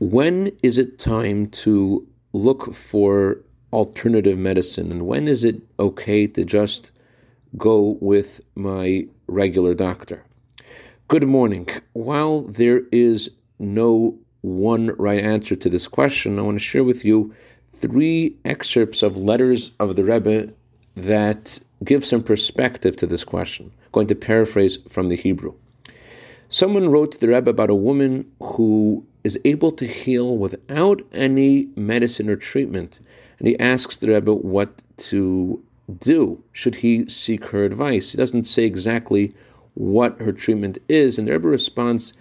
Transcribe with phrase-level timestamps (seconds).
[0.00, 3.36] when is it time to look for
[3.70, 6.90] alternative medicine, and when is it okay to just
[7.58, 10.24] go with my regular doctor?
[11.06, 11.68] Good morning.
[11.92, 17.04] While there is no one right answer to this question, I want to share with
[17.04, 17.34] you
[17.78, 20.50] three excerpts of letters of the Rebbe
[20.96, 23.70] that give some perspective to this question.
[23.84, 25.52] I'm going to paraphrase from the Hebrew.
[26.48, 31.68] Someone wrote to the Rebbe about a woman who is able to heal without any
[31.76, 33.00] medicine or treatment,
[33.38, 35.62] and he asks the Rebbe what to
[35.98, 36.42] do.
[36.52, 38.12] Should he seek her advice?
[38.12, 39.34] He doesn't say exactly
[39.74, 42.12] what her treatment is, and the Rebbe responds,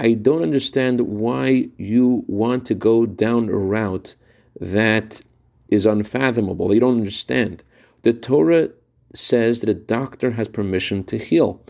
[0.00, 4.14] I don't understand why you want to go down a route
[4.60, 5.22] that
[5.68, 6.72] is unfathomable.
[6.72, 7.62] You don't understand.
[8.02, 8.70] The Torah
[9.14, 11.60] says that a doctor has permission to heal,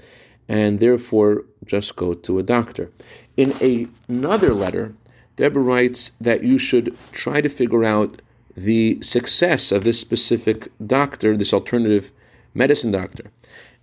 [0.48, 2.90] and therefore just go to a doctor.
[3.36, 4.94] In a, another letter,
[5.36, 8.22] the Rebbe writes that you should try to figure out
[8.56, 12.10] the success of this specific doctor, this alternative
[12.54, 13.30] medicine doctor.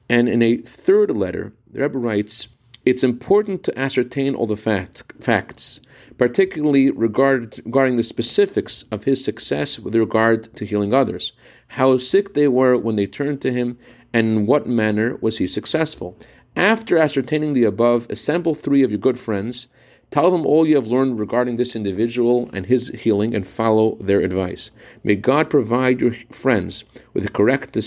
[0.10, 2.50] And in a third letter, the Rebbe writes,
[2.86, 5.82] it's important to ascertain all the fact, facts,
[6.18, 11.34] particularly regard, regarding the specifics of his success with regard to healing others,
[11.70, 13.80] how sick they were when they turned to him,
[14.14, 16.16] and in what manner was he successful.
[16.56, 19.68] After ascertaining the above, assemble three of your good friends,
[20.10, 24.22] tell them all you have learned regarding this individual and his healing, and follow their
[24.22, 24.72] advice.
[25.04, 27.78] May God provide your friends with the correct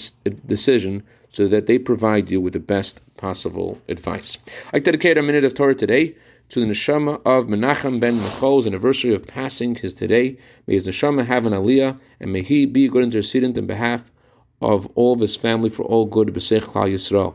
[0.47, 4.37] decision so that they provide you with the best possible advice.
[4.73, 6.15] I dedicate a minute of Torah today
[6.51, 10.39] to the neshama of Menachem ben Michol's anniversary of passing his today.
[10.67, 14.11] May his neshama have an aliyah, and may he be a good intercedent in behalf
[14.61, 16.29] of all of his family for all good.
[16.29, 17.35] B'seich Klal Yisrael.